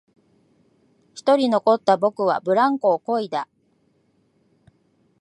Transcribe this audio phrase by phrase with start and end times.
[1.13, 3.47] 一人残った僕はブランコをこいだ